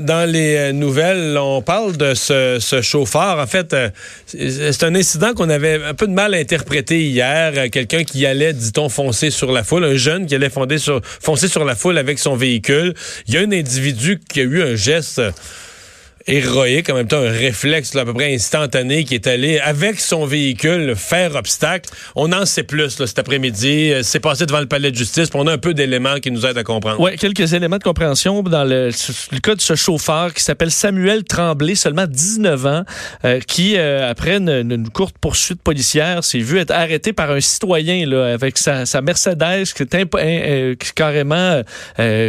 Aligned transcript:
Dans 0.00 0.30
les 0.30 0.54
euh, 0.54 0.72
nouvelles, 0.72 1.36
on 1.36 1.60
parle 1.60 1.96
de 1.96 2.14
ce, 2.14 2.58
ce 2.60 2.82
chauffeur. 2.82 3.40
En 3.40 3.48
fait, 3.48 3.74
euh, 3.74 3.90
c'est 4.26 4.84
un 4.84 4.94
incident 4.94 5.34
qu'on 5.34 5.50
avait 5.50 5.82
un 5.82 5.94
peu 5.94 6.06
de 6.06 6.12
mal 6.12 6.34
à 6.34 6.36
interpréter 6.36 7.02
hier. 7.02 7.52
Euh, 7.56 7.68
Quelqu'un 7.68 8.04
qui 8.04 8.24
allait, 8.24 8.52
dit-on, 8.52 8.88
foncer 8.88 9.30
sur 9.30 9.50
la 9.50 9.64
foule, 9.64 9.82
un 9.82 9.96
jeune 9.96 10.26
qui 10.26 10.36
allait 10.36 10.50
fonder 10.50 10.78
sur, 10.78 11.00
foncer 11.02 11.48
sur 11.48 11.64
la 11.64 11.74
foule 11.74 11.98
avec 11.98 12.20
son 12.20 12.36
véhicule. 12.36 12.94
Il 13.26 13.34
y 13.34 13.38
a 13.38 13.40
un 13.40 13.50
individu 13.50 14.20
qui 14.28 14.38
a 14.38 14.44
eu 14.44 14.62
un 14.62 14.76
geste 14.76 15.20
héroïque, 16.28 16.90
en 16.90 16.94
même 16.94 17.08
temps 17.08 17.18
un 17.22 17.30
réflexe 17.30 17.94
là, 17.94 18.02
à 18.02 18.04
peu 18.04 18.12
près 18.14 18.34
instantané 18.34 19.04
qui 19.04 19.14
est 19.14 19.26
allé 19.26 19.58
avec 19.58 19.98
son 19.98 20.26
véhicule 20.26 20.94
faire 20.96 21.34
obstacle. 21.34 21.90
On 22.14 22.32
en 22.32 22.44
sait 22.46 22.62
plus 22.62 22.98
là, 22.98 23.06
cet 23.06 23.18
après-midi. 23.18 23.92
Euh, 23.92 24.02
C'est 24.02 24.20
passé 24.20 24.46
devant 24.46 24.60
le 24.60 24.66
palais 24.66 24.90
de 24.90 24.96
justice. 24.96 25.28
On 25.34 25.46
a 25.46 25.52
un 25.52 25.58
peu 25.58 25.74
d'éléments 25.74 26.16
qui 26.20 26.30
nous 26.30 26.44
aident 26.46 26.58
à 26.58 26.64
comprendre. 26.64 27.00
Oui, 27.00 27.16
quelques 27.16 27.52
éléments 27.54 27.78
de 27.78 27.82
compréhension 27.82 28.42
dans 28.42 28.64
le, 28.64 28.90
le 29.32 29.38
cas 29.40 29.54
de 29.54 29.60
ce 29.60 29.74
chauffeur 29.74 30.34
qui 30.34 30.42
s'appelle 30.42 30.70
Samuel 30.70 31.24
Tremblay, 31.24 31.74
seulement 31.74 32.06
19 32.06 32.66
ans, 32.66 32.82
euh, 33.24 33.40
qui, 33.40 33.76
euh, 33.76 34.08
après 34.10 34.36
une, 34.36 34.48
une 34.70 34.88
courte 34.90 35.16
poursuite 35.20 35.62
policière, 35.62 36.22
s'est 36.22 36.38
vu 36.38 36.58
être 36.58 36.70
arrêté 36.72 37.12
par 37.12 37.30
un 37.30 37.40
citoyen 37.40 38.06
là, 38.06 38.32
avec 38.34 38.58
sa, 38.58 38.84
sa 38.86 39.00
Mercedes 39.00 39.64
qui 39.74 39.82
est 39.82 39.94
imp- 39.94 40.14
euh, 40.18 40.74
carrément 40.94 41.62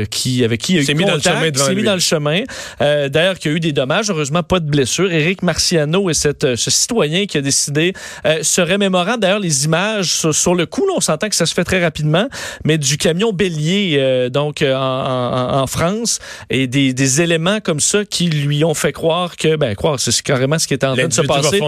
qui 0.09 0.43
avec 0.45 0.61
qui 0.61 0.73
il 0.73 0.77
a 0.77 0.81
eu 0.81 0.85
S'est 0.85 0.93
mis 0.93 1.03
dans 1.05 1.11
le 1.13 1.17
contact, 1.17 1.37
chemin 1.37 1.52
devant 1.52 1.73
mis 1.75 1.83
dans 1.83 1.93
le 1.93 1.99
chemin. 1.99 2.41
D'ailleurs, 2.79 3.37
qui 3.37 3.47
a 3.49 3.52
eu 3.52 3.59
des 3.59 3.71
dommages, 3.71 3.88
heureusement 4.09 4.43
pas 4.43 4.59
de 4.59 4.69
blessures. 4.69 5.11
Éric 5.11 5.41
Marciano 5.43 6.09
et 6.09 6.13
cette, 6.13 6.43
euh, 6.43 6.55
ce 6.55 6.69
citoyen 6.71 7.25
qui 7.25 7.37
a 7.37 7.41
décidé, 7.41 7.93
euh, 8.25 8.39
se 8.43 8.61
remémorant 8.61 9.17
d'ailleurs 9.17 9.39
les 9.39 9.65
images 9.65 10.11
sur, 10.11 10.33
sur 10.33 10.55
le 10.55 10.65
coup, 10.65 10.85
là, 10.87 10.93
on 10.95 11.01
s'entend 11.01 11.29
que 11.29 11.35
ça 11.35 11.45
se 11.45 11.53
fait 11.53 11.63
très 11.63 11.81
rapidement, 11.83 12.27
mais 12.63 12.77
du 12.77 12.97
camion 12.97 13.33
bélier 13.33 13.95
euh, 13.99 14.29
donc 14.29 14.61
euh, 14.61 14.75
en, 14.75 14.79
en- 14.79 15.61
en 15.61 15.67
France 15.67 16.19
et 16.49 16.67
des, 16.67 16.93
des 16.93 17.21
éléments 17.21 17.59
comme 17.61 17.79
ça 17.79 18.05
qui 18.05 18.29
lui 18.29 18.63
ont 18.63 18.73
fait 18.73 18.91
croire 18.91 19.35
que, 19.35 19.55
ben 19.55 19.75
croire, 19.75 19.99
c'est 19.99 20.21
carrément 20.21 20.59
ce 20.59 20.67
qui 20.67 20.73
était 20.73 20.85
en 20.85 20.93
train 20.95 21.07
de 21.07 21.13
se 21.13 21.21
passer. 21.41 21.59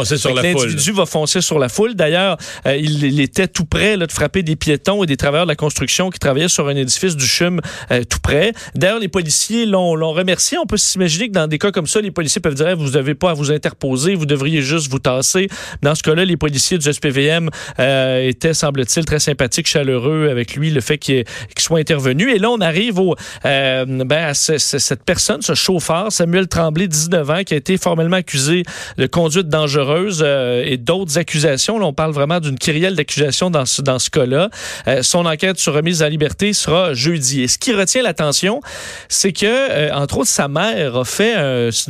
L'individu 0.65 0.91
va 0.91 1.05
foncer 1.05 1.41
sur 1.41 1.59
la 1.59 1.69
foule. 1.69 1.95
D'ailleurs, 1.95 2.37
euh, 2.65 2.75
il, 2.77 3.03
il 3.03 3.19
était 3.19 3.47
tout 3.47 3.65
près 3.65 3.97
là, 3.97 4.05
de 4.07 4.11
frapper 4.11 4.43
des 4.43 4.55
piétons 4.55 5.03
et 5.03 5.07
des 5.07 5.17
travailleurs 5.17 5.45
de 5.45 5.51
la 5.51 5.55
construction 5.55 6.09
qui 6.09 6.19
travaillaient 6.19 6.47
sur 6.47 6.67
un 6.67 6.75
édifice 6.75 7.15
du 7.15 7.25
CHUM 7.25 7.61
tout 8.09 8.19
près. 8.21 8.53
D'ailleurs, 8.75 8.99
les 8.99 9.07
policiers 9.07 9.65
l'ont 9.65 9.95
l'ont 9.95 10.13
remercié. 10.13 10.57
On 10.57 10.65
peut 10.65 10.77
s'imaginer 10.77 11.27
que 11.27 11.33
dans 11.33 11.47
des 11.47 11.57
cas 11.57 11.71
comme 11.71 11.87
ça, 11.87 12.01
les 12.01 12.10
policiers 12.11 12.41
peuvent 12.41 12.53
dire 12.55 12.75
vous 12.77 12.91
n'avez 12.91 13.15
pas 13.15 13.31
à 13.31 13.33
vous 13.33 13.51
interposer, 13.51 14.15
vous 14.15 14.25
devriez 14.25 14.61
juste 14.61 14.89
vous 14.91 14.99
tasser. 14.99 15.47
Dans 15.81 15.95
ce 15.95 16.03
cas-là, 16.03 16.25
les 16.25 16.37
policiers 16.37 16.77
du 16.77 16.91
SPVM 16.91 17.49
euh, 17.79 18.27
étaient, 18.27 18.53
semble-t-il, 18.53 19.05
très 19.05 19.19
sympathiques, 19.19 19.67
chaleureux 19.67 20.29
avec 20.29 20.55
lui, 20.55 20.71
le 20.71 20.81
fait 20.81 20.97
qu'il 20.97 21.23
qu'il 21.23 21.61
soit 21.61 21.79
intervenu. 21.79 22.31
Et 22.31 22.39
là, 22.39 22.49
on 22.49 22.59
arrive 22.61 22.99
au, 22.99 23.15
euh, 23.45 23.85
ben, 23.85 24.25
à 24.25 24.33
ce- 24.33 24.57
ce- 24.57 24.79
cette 24.79 25.03
personne, 25.03 25.41
ce 25.41 25.53
chauffeur, 25.55 26.11
Samuel 26.11 26.47
Tremblay, 26.47 26.87
19 26.87 27.29
ans, 27.29 27.43
qui 27.43 27.53
a 27.53 27.57
été 27.57 27.77
formellement 27.77 28.17
accusé 28.17 28.63
de 28.97 29.07
conduite 29.07 29.47
dangereuse 29.49 30.21
euh, 30.25 30.63
et 30.65 30.77
d'autres 30.77 31.17
accusations. 31.17 31.79
Là, 31.79 31.85
on 31.85 31.93
parle 31.93 32.11
vraiment 32.11 32.39
d'une 32.39 32.57
kyrielle 32.57 32.95
d'accusations 32.95 33.49
dans 33.49 33.65
ce, 33.65 33.81
dans 33.81 33.99
ce 33.99 34.09
cas-là. 34.09 34.49
Son 35.01 35.25
enquête 35.25 35.57
sur 35.59 35.73
remise 35.73 36.01
en 36.03 36.07
liberté 36.07 36.53
sera 36.53 36.93
jeudi. 36.93 37.41
Et 37.43 37.47
ce 37.47 37.57
qui 37.57 37.73
retient 37.73 38.01
l'attention, 38.03 38.61
c'est 39.09 39.33
que, 39.33 39.91
entre 39.93 40.19
autres, 40.19 40.29
sa 40.29 40.47
mère 40.47 40.95
a 40.97 41.05
fait 41.05 41.35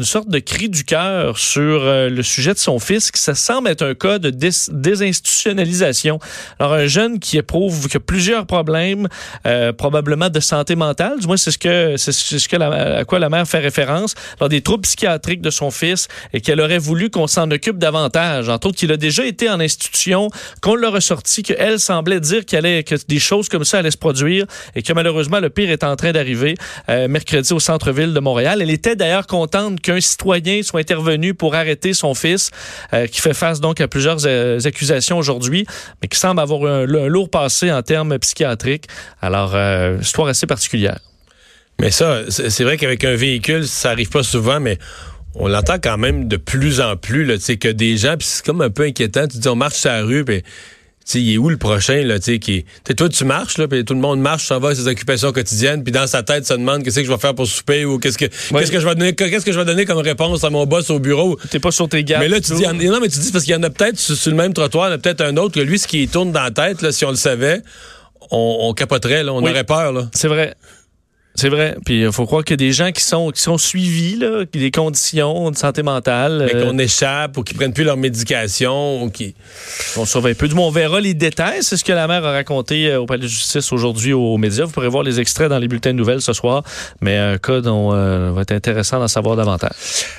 une 0.01 0.05
sorte 0.05 0.29
de 0.29 0.39
cri 0.39 0.67
du 0.67 0.83
cœur 0.83 1.37
sur 1.37 1.83
euh, 1.83 2.09
le 2.09 2.23
sujet 2.23 2.55
de 2.55 2.57
son 2.57 2.79
fils, 2.79 3.11
qui 3.11 3.21
ça 3.21 3.35
semble 3.35 3.69
être 3.69 3.83
un 3.83 3.93
cas 3.93 4.17
de 4.17 4.31
dés- 4.31 4.71
désinstitutionnalisation. 4.71 6.17
Alors, 6.57 6.73
un 6.73 6.87
jeune 6.87 7.19
qui 7.19 7.37
éprouve 7.37 7.87
que 7.87 7.99
plusieurs 7.99 8.47
problèmes, 8.47 9.07
euh, 9.45 9.73
probablement 9.73 10.29
de 10.29 10.39
santé 10.39 10.75
mentale, 10.75 11.19
du 11.19 11.27
moins 11.27 11.37
c'est 11.37 11.51
ce 11.51 11.59
que 11.59 11.97
c'est 11.97 12.11
ce 12.11 12.49
que 12.49 12.55
à 12.55 13.05
quoi 13.05 13.19
la 13.19 13.29
mère 13.29 13.47
fait 13.47 13.59
référence, 13.59 14.15
alors 14.39 14.49
des 14.49 14.61
troubles 14.61 14.81
psychiatriques 14.81 15.41
de 15.41 15.51
son 15.51 15.69
fils 15.69 16.07
et 16.33 16.41
qu'elle 16.41 16.61
aurait 16.61 16.79
voulu 16.79 17.11
qu'on 17.11 17.27
s'en 17.27 17.51
occupe 17.51 17.77
davantage. 17.77 18.49
Entre 18.49 18.69
autres, 18.69 18.77
qu'il 18.79 18.91
a 18.91 18.97
déjà 18.97 19.23
été 19.23 19.51
en 19.51 19.59
institution, 19.59 20.29
qu'on 20.61 20.73
l'a 20.73 20.89
ressorti, 20.89 21.43
qu'elle 21.43 21.79
semblait 21.79 22.19
dire 22.19 22.43
qu'elle 22.43 22.65
allait, 22.65 22.83
que 22.83 22.95
des 23.07 23.19
choses 23.19 23.49
comme 23.49 23.65
ça 23.65 23.77
allaient 23.77 23.91
se 23.91 23.97
produire 23.97 24.47
et 24.73 24.81
que 24.81 24.93
malheureusement 24.93 25.39
le 25.39 25.51
pire 25.51 25.69
est 25.69 25.83
en 25.83 25.95
train 25.95 26.11
d'arriver 26.11 26.55
euh, 26.89 27.07
mercredi 27.07 27.53
au 27.53 27.59
centre-ville 27.59 28.15
de 28.15 28.19
Montréal. 28.19 28.63
Elle 28.63 28.71
était 28.71 28.95
d'ailleurs 28.95 29.27
contente 29.27 29.79
qu'un 29.91 30.01
citoyen 30.01 30.63
soit 30.63 30.79
intervenu 30.79 31.33
pour 31.33 31.55
arrêter 31.55 31.93
son 31.93 32.13
fils, 32.13 32.49
euh, 32.93 33.07
qui 33.07 33.21
fait 33.21 33.33
face 33.33 33.59
donc 33.59 33.81
à 33.81 33.87
plusieurs 33.87 34.25
euh, 34.25 34.59
accusations 34.63 35.17
aujourd'hui, 35.17 35.65
mais 36.01 36.07
qui 36.07 36.17
semble 36.17 36.39
avoir 36.39 36.65
un, 36.65 36.85
lourd 36.85 37.29
passé 37.29 37.71
en 37.71 37.81
termes 37.81 38.17
psychiatriques. 38.19 38.85
Alors, 39.21 39.51
euh, 39.55 39.97
histoire 40.01 40.27
assez 40.27 40.47
particulière. 40.47 40.99
Mais 41.79 41.91
ça, 41.91 42.21
c'est 42.29 42.63
vrai 42.63 42.77
qu'avec 42.77 43.03
un 43.03 43.15
véhicule, 43.15 43.67
ça 43.67 43.91
arrive 43.91 44.09
pas 44.09 44.23
souvent, 44.23 44.59
mais 44.59 44.77
on 45.33 45.47
l'entend 45.47 45.79
quand 45.81 45.97
même 45.97 46.27
de 46.27 46.37
plus 46.37 46.79
en 46.79 46.95
plus, 46.95 47.25
là, 47.25 47.35
que 47.37 47.69
des 47.69 47.97
gens, 47.97 48.17
puis 48.17 48.27
c'est 48.27 48.45
comme 48.45 48.61
un 48.61 48.69
peu 48.69 48.83
inquiétant, 48.83 49.27
tu 49.27 49.37
dis, 49.37 49.47
on 49.47 49.55
marche 49.55 49.75
sur 49.75 49.89
la 49.89 50.03
rue, 50.03 50.23
puis... 50.23 50.43
Tu 51.03 51.13
sais, 51.13 51.21
il 51.21 51.33
est 51.33 51.37
où 51.39 51.49
le 51.49 51.57
prochain, 51.57 52.03
là, 52.03 52.19
tu 52.19 52.25
sais, 52.33 52.39
qui... 52.39 52.63
Tu 52.63 52.69
sais, 52.87 52.93
toi, 52.93 53.09
tu 53.09 53.25
marches, 53.25 53.57
là, 53.57 53.67
puis 53.67 53.83
tout 53.83 53.95
le 53.95 53.99
monde 53.99 54.21
marche, 54.21 54.45
s'en 54.45 54.59
va 54.59 54.69
à 54.69 54.75
ses 54.75 54.87
occupations 54.87 55.31
quotidiennes, 55.31 55.83
puis 55.83 55.91
dans 55.91 56.05
sa 56.05 56.21
tête, 56.21 56.45
se 56.45 56.53
demande 56.53 56.83
qu'est-ce 56.83 56.99
que 56.99 57.05
je 57.05 57.11
vais 57.11 57.17
faire 57.17 57.33
pour 57.33 57.47
souper, 57.47 57.85
ou 57.85 57.97
qu'est-ce 57.97 58.19
que, 58.19 58.25
qu'est-ce 58.25 58.71
que 58.71 58.79
je 58.79 58.87
vais 58.87 58.93
donner, 58.93 59.15
qu'est-ce 59.15 59.43
que 59.43 59.51
je 59.51 59.57
vais 59.59 59.65
donner 59.65 59.85
comme 59.85 59.97
réponse 59.97 60.43
à 60.43 60.51
mon 60.51 60.65
boss 60.67 60.91
au 60.91 60.99
bureau. 60.99 61.39
T'es 61.49 61.59
pas 61.59 61.71
sur 61.71 61.89
tes 61.89 62.03
gardes. 62.03 62.21
Mais 62.21 62.29
là, 62.29 62.39
tu 62.39 62.53
dis, 62.53 62.61
non, 62.63 62.99
mais 63.01 63.07
tu 63.09 63.19
dis, 63.19 63.31
parce 63.31 63.43
qu'il 63.45 63.53
y 63.53 63.57
en 63.57 63.63
a 63.63 63.71
peut-être 63.71 63.97
sur, 63.99 64.15
sur 64.15 64.29
le 64.29 64.37
même 64.37 64.53
trottoir, 64.53 64.87
il 64.87 64.91
y 64.91 64.93
en 64.93 64.95
a 64.95 64.99
peut-être 64.99 65.21
un 65.21 65.35
autre 65.37 65.55
que 65.55 65.59
lui, 65.59 65.79
ce 65.79 65.87
qui 65.87 66.07
tourne 66.07 66.31
dans 66.31 66.43
la 66.43 66.51
tête, 66.51 66.83
là, 66.83 66.91
si 66.91 67.03
on 67.03 67.09
le 67.09 67.15
savait, 67.15 67.61
on, 68.29 68.57
on 68.61 68.73
capoterait, 68.73 69.23
là, 69.23 69.33
on 69.33 69.43
Oui. 69.43 69.49
aurait 69.49 69.63
peur, 69.63 69.91
là. 69.93 70.07
C'est 70.13 70.27
vrai. 70.27 70.53
C'est 71.35 71.49
vrai. 71.49 71.75
Puis 71.85 72.01
il 72.01 72.11
faut 72.11 72.25
croire 72.25 72.43
a 72.49 72.55
des 72.55 72.71
gens 72.71 72.91
qui 72.91 73.03
sont, 73.03 73.31
qui 73.31 73.41
sont 73.41 73.57
suivis, 73.57 74.17
là, 74.17 74.45
qui 74.45 74.59
des 74.59 74.71
conditions 74.71 75.49
de 75.49 75.55
santé 75.55 75.81
mentale. 75.81 76.43
Mais 76.45 76.55
euh, 76.55 76.65
qu'on 76.65 76.77
échappe 76.77 77.37
ou 77.37 77.43
qu'ils 77.43 77.55
prennent 77.55 77.73
plus 77.73 77.83
leur 77.83 77.97
médication 77.97 79.01
ou 79.01 79.09
qui. 79.09 79.33
On 79.97 80.05
surveille 80.05 80.33
un 80.33 80.35
peu. 80.35 80.47
Du 80.47 80.55
moins, 80.55 80.67
on 80.67 80.71
verra 80.71 80.99
les 80.99 81.13
détails. 81.13 81.63
C'est 81.63 81.77
ce 81.77 81.83
que 81.83 81.93
la 81.93 82.07
mère 82.07 82.25
a 82.25 82.31
raconté 82.31 82.87
euh, 82.87 82.99
au 82.99 83.05
palais 83.05 83.23
de 83.23 83.27
justice 83.27 83.71
aujourd'hui 83.71 84.13
aux 84.13 84.37
médias. 84.37 84.65
Vous 84.65 84.71
pourrez 84.71 84.89
voir 84.89 85.03
les 85.03 85.19
extraits 85.19 85.49
dans 85.49 85.59
les 85.59 85.67
bulletins 85.67 85.91
de 85.91 85.97
nouvelles 85.97 86.21
ce 86.21 86.33
soir. 86.33 86.63
Mais 87.01 87.17
un 87.17 87.37
cas 87.37 87.61
dont 87.61 87.93
euh, 87.93 88.31
va 88.31 88.41
être 88.41 88.51
intéressant 88.51 88.99
d'en 88.99 89.07
savoir 89.07 89.35
davantage. 89.35 89.71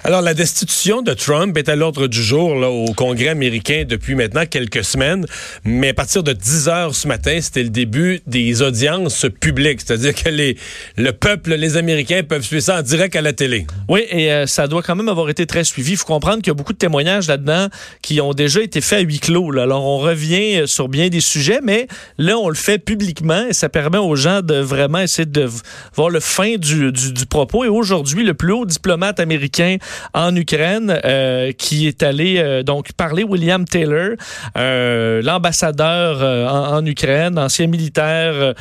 Alors, 0.05 0.23
la 0.23 0.34
destitution 0.34 1.03
de 1.03 1.12
Trump 1.12 1.56
est 1.59 1.69
à 1.69 1.77
l'ordre 1.77 2.06
du 2.06 2.23
jour 2.23 2.55
là, 2.55 2.71
au 2.71 2.93
Congrès 2.94 3.29
américain 3.29 3.84
depuis 3.87 4.15
maintenant 4.15 4.47
quelques 4.47 4.84
semaines. 4.84 5.27
Mais 5.65 5.91
à 5.91 5.94
partir 5.94 6.23
de 6.23 6.33
10 6.33 6.69
heures 6.69 6.94
ce 6.94 7.06
matin, 7.06 7.39
c'était 7.41 7.62
le 7.62 7.71
début 7.71 8.23
des 8.27 8.62
audiences 8.62 9.27
publiques. 9.41 9.83
C'est-à-dire 9.84 10.15
que 10.15 10.31
les, 10.31 10.56
le 11.02 11.12
peuple, 11.12 11.54
les 11.54 11.76
Américains 11.76 12.22
peuvent 12.22 12.44
suivre 12.44 12.62
ça 12.62 12.78
en 12.78 12.82
direct 12.82 13.16
à 13.16 13.22
la 13.22 13.32
télé. 13.32 13.66
Oui, 13.88 14.04
et 14.08 14.32
euh, 14.32 14.46
ça 14.46 14.68
doit 14.68 14.82
quand 14.82 14.94
même 14.94 15.08
avoir 15.08 15.28
été 15.30 15.46
très 15.46 15.64
suivi. 15.64 15.92
Il 15.92 15.96
faut 15.96 16.06
comprendre 16.06 16.36
qu'il 16.36 16.46
y 16.46 16.50
a 16.50 16.54
beaucoup 16.54 16.72
de 16.72 16.78
témoignages 16.78 17.26
là-dedans 17.26 17.66
qui 18.02 18.20
ont 18.20 18.32
déjà 18.32 18.62
été 18.62 18.80
faits 18.80 19.00
à 19.00 19.02
huis 19.02 19.18
clos. 19.18 19.58
Alors, 19.58 19.84
on 19.84 19.98
revient 19.98 20.60
euh, 20.60 20.66
sur 20.66 20.88
bien 20.88 21.08
des 21.08 21.20
sujets, 21.20 21.58
mais 21.60 21.88
là, 22.18 22.38
on 22.38 22.48
le 22.48 22.54
fait 22.54 22.78
publiquement 22.78 23.46
et 23.48 23.52
ça 23.52 23.68
permet 23.68 23.98
aux 23.98 24.14
gens 24.14 24.42
de 24.42 24.54
vraiment 24.54 25.00
essayer 25.00 25.26
de 25.26 25.48
voir 25.94 26.08
le 26.08 26.20
fin 26.20 26.54
du, 26.54 26.92
du, 26.92 27.26
propos. 27.26 27.64
Et 27.64 27.69
aujourd'hui, 27.69 28.24
le 28.24 28.34
plus 28.34 28.52
haut 28.52 28.64
diplomate 28.64 29.19
américain 29.19 29.78
en 30.14 30.34
Ukraine 30.37 31.00
euh, 31.05 31.50
qui 31.50 31.88
est 31.88 32.05
allé 32.05 32.62
donc 32.64 32.93
parler, 32.93 33.25
William 33.25 33.64
Taylor, 33.64 34.10
l'ambassadeur 34.55 36.22
en, 36.48 36.76
en 36.76 36.87
Ukraine, 36.87 37.38
ancien 37.38 37.66
militaire 37.66 38.55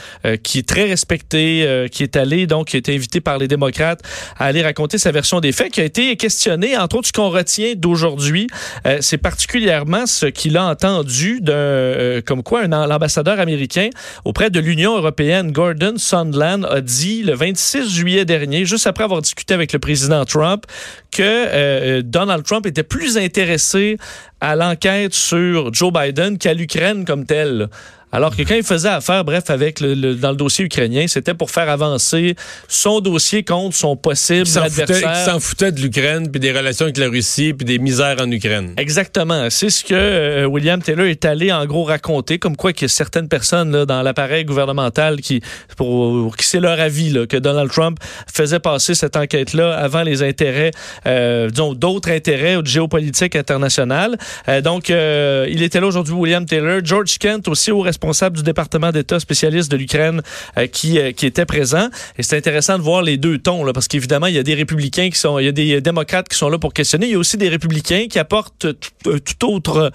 qui 0.43 0.59
est 0.59 0.67
très 0.67 0.85
respecté, 0.85 1.87
qui 1.91 2.03
est 2.03 2.15
allé, 2.15 2.30
donc, 2.47 2.67
qui 2.67 2.77
a 2.77 2.79
été 2.79 2.95
invité 2.95 3.21
par 3.21 3.37
les 3.37 3.47
démocrates 3.47 4.01
à 4.37 4.45
aller 4.45 4.61
raconter 4.61 4.97
sa 4.97 5.11
version 5.11 5.39
des 5.39 5.51
faits, 5.51 5.71
qui 5.71 5.81
a 5.81 5.83
été 5.83 6.15
questionné, 6.15 6.77
entre 6.77 6.97
autres, 6.97 7.07
ce 7.07 7.13
qu'on 7.13 7.29
retient 7.29 7.73
d'aujourd'hui, 7.75 8.47
euh, 8.85 8.97
c'est 9.01 9.17
particulièrement 9.17 10.05
ce 10.05 10.25
qu'il 10.25 10.57
a 10.57 10.65
entendu 10.65 11.39
d'un, 11.41 11.53
euh, 11.53 12.21
comme 12.25 12.43
quoi 12.43 12.61
un, 12.63 12.87
l'ambassadeur 12.87 13.39
américain 13.39 13.89
auprès 14.25 14.49
de 14.49 14.59
l'Union 14.59 14.97
européenne, 14.97 15.51
Gordon 15.51 15.95
Sondland, 15.97 16.63
a 16.63 16.81
dit 16.81 17.23
le 17.23 17.33
26 17.33 17.89
juillet 17.89 18.25
dernier, 18.25 18.65
juste 18.65 18.87
après 18.87 19.03
avoir 19.03 19.21
discuté 19.21 19.53
avec 19.53 19.73
le 19.73 19.79
président 19.79 20.25
Trump, 20.25 20.65
que 21.11 21.21
euh, 21.21 22.01
Donald 22.03 22.43
Trump 22.43 22.65
était 22.65 22.83
plus 22.83 23.17
intéressé 23.17 23.97
à 24.39 24.55
l'enquête 24.55 25.13
sur 25.13 25.73
Joe 25.73 25.93
Biden 25.93 26.37
qu'à 26.37 26.53
l'Ukraine 26.53 27.05
comme 27.05 27.25
telle. 27.25 27.69
Alors 28.11 28.35
que 28.35 28.41
quand 28.43 28.55
il 28.55 28.63
faisait 28.63 28.89
affaire, 28.89 29.23
bref, 29.23 29.49
avec 29.49 29.79
le, 29.79 30.15
dans 30.15 30.31
le 30.31 30.35
dossier 30.35 30.65
ukrainien, 30.65 31.05
c'était 31.07 31.33
pour 31.33 31.49
faire 31.49 31.69
avancer 31.69 32.35
son 32.67 32.99
dossier 32.99 33.43
contre 33.43 33.75
son 33.75 33.95
possible 33.95 34.45
il 34.45 34.57
adversaire. 34.57 35.13
Il 35.15 35.31
s'en 35.31 35.39
foutait 35.39 35.71
de 35.71 35.79
l'Ukraine, 35.79 36.29
puis 36.29 36.39
des 36.39 36.51
relations 36.51 36.85
avec 36.85 36.97
la 36.97 37.07
Russie, 37.07 37.53
puis 37.53 37.65
des 37.65 37.79
misères 37.79 38.17
en 38.19 38.29
Ukraine. 38.29 38.73
Exactement. 38.77 39.49
C'est 39.49 39.69
ce 39.69 39.83
que 39.83 39.93
euh, 39.93 40.45
William 40.45 40.81
Taylor 40.81 41.05
est 41.05 41.23
allé 41.25 41.51
en 41.51 41.65
gros 41.65 41.83
raconter, 41.83 42.37
comme 42.37 42.57
quoi 42.57 42.73
qu'il 42.73 42.83
y 42.83 42.85
a 42.85 42.89
certaines 42.89 43.29
personnes 43.29 43.71
là, 43.71 43.85
dans 43.85 44.01
l'appareil 44.01 44.43
gouvernemental 44.43 45.21
qui, 45.21 45.41
pour, 45.77 46.35
qui 46.35 46.45
c'est 46.45 46.59
leur 46.59 46.79
avis 46.79 47.11
là, 47.11 47.25
que 47.25 47.37
Donald 47.37 47.71
Trump 47.71 47.97
faisait 48.31 48.59
passer 48.59 48.93
cette 48.93 49.15
enquête-là 49.15 49.73
avant 49.73 50.03
les 50.03 50.21
intérêts, 50.21 50.71
euh, 51.05 51.49
disons, 51.49 51.73
d'autres 51.73 52.11
intérêts 52.11 52.57
géopolitiques 52.65 53.35
internationales. 53.35 54.17
Euh, 54.49 54.61
donc, 54.61 54.89
euh, 54.89 55.47
il 55.49 55.63
était 55.63 55.79
là 55.79 55.87
aujourd'hui, 55.87 56.13
William 56.13 56.45
Taylor. 56.45 56.81
George 56.83 57.17
Kent 57.17 57.47
aussi 57.47 57.71
au 57.71 57.79
responsable 57.79 58.00
responsable 58.01 58.37
du 58.37 58.43
département 58.43 58.91
d'État 58.91 59.19
spécialiste 59.19 59.71
de 59.71 59.77
l'Ukraine 59.77 60.21
euh, 60.57 60.65
qui, 60.65 60.97
euh, 60.97 61.11
qui 61.11 61.27
était 61.27 61.45
présent. 61.45 61.87
Et 62.17 62.23
c'est 62.23 62.35
intéressant 62.35 62.77
de 62.77 62.83
voir 62.83 63.03
les 63.03 63.17
deux 63.17 63.37
tons, 63.37 63.63
là, 63.63 63.73
parce 63.73 63.87
qu'évidemment, 63.87 64.25
il 64.25 64.33
y 64.33 64.39
a 64.39 64.43
des 64.43 64.55
républicains 64.55 65.09
qui 65.09 65.19
sont, 65.19 65.37
il 65.37 65.45
y 65.45 65.47
a 65.47 65.51
des 65.51 65.81
démocrates 65.81 66.27
qui 66.27 66.37
sont 66.37 66.49
là 66.49 66.57
pour 66.57 66.73
questionner. 66.73 67.05
Il 67.05 67.11
y 67.11 67.15
a 67.15 67.19
aussi 67.19 67.37
des 67.37 67.49
républicains 67.49 68.07
qui 68.09 68.17
apportent 68.17 68.67
tout 69.03 69.45
autre 69.45 69.91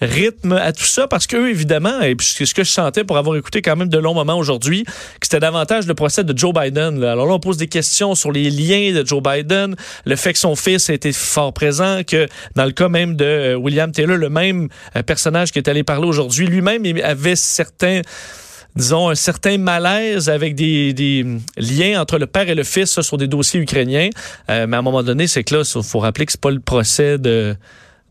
rythme 0.00 0.52
à 0.52 0.72
tout 0.72 0.84
ça 0.84 1.06
parce 1.06 1.26
qu'eux, 1.26 1.48
évidemment, 1.48 2.00
et 2.00 2.14
puis 2.14 2.26
ce 2.26 2.54
que 2.54 2.64
je 2.64 2.70
sentais 2.70 3.04
pour 3.04 3.18
avoir 3.18 3.36
écouté 3.36 3.62
quand 3.62 3.76
même 3.76 3.88
de 3.88 3.98
longs 3.98 4.14
moments 4.14 4.38
aujourd'hui, 4.38 4.84
que 4.84 4.92
c'était 5.22 5.40
davantage 5.40 5.86
le 5.86 5.94
procès 5.94 6.24
de 6.24 6.36
Joe 6.36 6.52
Biden. 6.52 7.02
Alors 7.02 7.26
là, 7.26 7.34
on 7.34 7.40
pose 7.40 7.56
des 7.56 7.66
questions 7.68 8.14
sur 8.14 8.32
les 8.32 8.50
liens 8.50 8.92
de 8.92 9.06
Joe 9.06 9.22
Biden, 9.22 9.74
le 10.04 10.16
fait 10.16 10.32
que 10.32 10.38
son 10.38 10.56
fils 10.56 10.90
a 10.90 10.94
été 10.94 11.12
fort 11.12 11.52
présent, 11.52 12.02
que 12.06 12.26
dans 12.54 12.64
le 12.64 12.72
cas 12.72 12.88
même 12.88 13.16
de 13.16 13.24
euh, 13.24 13.54
William 13.56 13.90
Taylor, 13.92 14.16
le 14.16 14.28
même 14.28 14.68
euh, 14.96 15.02
personnage 15.02 15.52
qui 15.52 15.58
est 15.58 15.68
allé 15.68 15.82
parler 15.82 16.06
aujourd'hui, 16.06 16.46
lui-même 16.46 16.84
avait 17.02 17.36
certains 17.36 18.02
disons, 18.76 19.08
un 19.08 19.14
certain 19.16 19.58
malaise 19.58 20.28
avec 20.28 20.54
des, 20.54 21.24
liens 21.56 22.00
entre 22.00 22.18
le 22.18 22.26
père 22.26 22.48
et 22.48 22.54
le 22.54 22.62
fils 22.62 23.00
sur 23.00 23.16
des 23.16 23.26
dossiers 23.26 23.60
ukrainiens. 23.60 24.10
Euh, 24.50 24.66
mais 24.68 24.76
à 24.76 24.78
un 24.78 24.82
moment 24.82 25.02
donné, 25.02 25.26
c'est 25.26 25.42
que 25.42 25.56
là, 25.56 25.64
faut 25.64 25.98
rappeler 25.98 26.26
que 26.26 26.32
c'est 26.32 26.40
pas 26.40 26.50
le 26.50 26.60
procès 26.60 27.18
de 27.18 27.56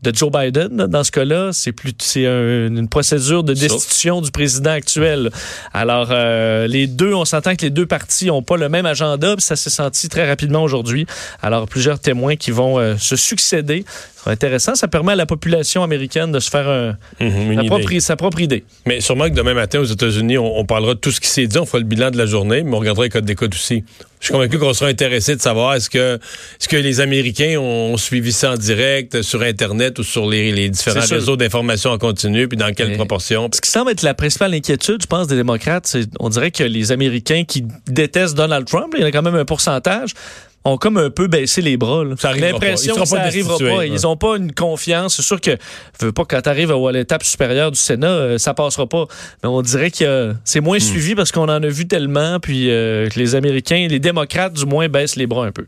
de 0.02 0.14
Joe 0.14 0.30
Biden. 0.30 0.86
Dans 0.86 1.04
ce 1.04 1.10
cas-là, 1.10 1.50
c'est 1.52 1.72
plus 1.72 1.92
c'est 1.98 2.24
une 2.24 2.88
procédure 2.88 3.42
de 3.42 3.52
destitution 3.52 4.20
du 4.20 4.30
président 4.30 4.70
actuel. 4.70 5.30
Alors 5.72 6.08
euh, 6.10 6.66
les 6.66 6.86
deux, 6.86 7.14
on 7.14 7.24
s'entend 7.24 7.56
que 7.56 7.62
les 7.62 7.70
deux 7.70 7.86
partis 7.86 8.30
ont 8.30 8.42
pas 8.42 8.56
le 8.56 8.68
même 8.68 8.86
agenda, 8.86 9.34
ça 9.38 9.56
s'est 9.56 9.70
senti 9.70 10.08
très 10.08 10.28
rapidement 10.28 10.62
aujourd'hui. 10.62 11.06
Alors 11.42 11.66
plusieurs 11.66 11.98
témoins 11.98 12.36
qui 12.36 12.50
vont 12.50 12.78
euh, 12.78 12.96
se 12.98 13.16
succéder 13.16 13.84
intéressant. 14.26 14.74
Ça 14.74 14.88
permet 14.88 15.12
à 15.12 15.16
la 15.16 15.26
population 15.26 15.82
américaine 15.82 16.32
de 16.32 16.40
se 16.40 16.50
faire 16.50 16.68
un, 16.68 16.96
mhm, 17.20 18.00
sa, 18.00 18.16
propre, 18.16 18.40
idée. 18.40 18.64
Mais 18.86 19.00
sûrement 19.00 19.24
que 19.24 19.34
demain 19.34 19.54
matin 19.54 19.80
aux 19.80 19.84
États-Unis, 19.84 20.38
on, 20.38 20.64
parlera 20.64 20.94
de 20.94 20.98
tout 20.98 21.10
ce 21.10 21.20
qui 21.20 21.28
s'est 21.28 21.46
dit. 21.46 21.58
On 21.58 21.66
fera 21.66 21.78
le 21.78 21.84
bilan 21.84 22.10
de 22.10 22.18
la 22.18 22.26
journée, 22.26 22.62
mais 22.62 22.74
on 22.74 22.78
regardera 22.78 23.04
les 23.04 23.10
codes 23.10 23.24
d'écoute 23.24 23.54
aussi. 23.54 23.84
Je 24.20 24.26
suis 24.26 24.32
convaincu 24.32 24.58
qu'on 24.58 24.74
sera 24.74 24.90
intéressé 24.90 25.36
de 25.36 25.40
savoir 25.40 25.74
est-ce 25.74 25.90
que, 25.90 26.16
est-ce 26.16 26.68
que 26.68 26.76
les 26.76 27.00
Américains 27.00 27.58
ont 27.58 27.96
suivi 27.96 28.32
ça 28.32 28.52
en 28.52 28.56
direct 28.56 29.22
sur 29.22 29.42
Internet 29.42 29.98
ou 29.98 30.02
sur 30.02 30.28
les, 30.28 30.68
différents 30.70 31.06
réseaux 31.06 31.36
d'information 31.36 31.90
en 31.90 31.98
continu, 31.98 32.48
puis 32.48 32.56
dans 32.56 32.72
quelle 32.72 32.94
proportion. 32.94 33.48
Ce 33.54 33.60
qui 33.60 33.70
semble 33.70 33.90
être 33.90 34.02
la 34.02 34.14
principale 34.14 34.54
inquiétude, 34.54 35.02
je 35.02 35.06
pense, 35.06 35.28
des 35.28 35.36
démocrates, 35.36 35.86
c'est 35.86 36.06
on 36.20 36.28
dirait 36.28 36.50
que 36.50 36.64
les 36.64 36.92
Américains 36.92 37.44
qui 37.44 37.64
détestent 37.86 38.36
Donald 38.36 38.66
Trump, 38.66 38.94
il 38.96 39.02
y 39.02 39.04
en 39.04 39.08
a 39.08 39.12
quand 39.12 39.22
même 39.22 39.34
un 39.34 39.44
pourcentage, 39.44 40.14
ont 40.64 40.76
comme 40.76 40.98
un 40.98 41.10
peu 41.10 41.26
baissé 41.26 41.62
les 41.62 41.76
bras. 41.76 42.04
L'impression 42.04 42.94
que 42.94 43.04
ça 43.04 43.16
n'arrivera 43.16 43.58
pas. 43.58 43.86
Ils 43.86 44.02
n'ont 44.02 44.16
pas 44.16 44.36
une 44.36 44.52
confiance. 44.52 45.16
C'est 45.16 45.22
sûr 45.22 45.40
que 45.40 45.56
veux 46.00 46.12
pas 46.12 46.24
quand 46.24 46.42
tu 46.42 46.48
arrives 46.48 46.72
à 46.72 46.92
l'étape 46.92 47.22
supérieure 47.22 47.70
du 47.70 47.78
Sénat, 47.78 48.08
euh, 48.08 48.38
ça 48.38 48.54
passera 48.54 48.86
pas. 48.86 49.06
Mais 49.42 49.48
on 49.48 49.62
dirait 49.62 49.90
que 49.90 50.34
c'est 50.44 50.60
moins 50.60 50.78
hmm. 50.78 50.80
suivi 50.80 51.14
parce 51.14 51.32
qu'on 51.32 51.48
en 51.48 51.62
a 51.62 51.68
vu 51.68 51.86
tellement, 51.86 52.40
puis 52.40 52.70
euh, 52.70 53.08
que 53.08 53.18
les 53.18 53.34
Américains, 53.34 53.86
les 53.88 54.00
démocrates 54.00 54.54
du 54.54 54.66
moins 54.66 54.88
baissent 54.88 55.16
les 55.16 55.26
bras 55.26 55.46
un 55.46 55.52
peu. 55.52 55.66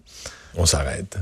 On 0.57 0.67
s'arrête. 0.67 1.17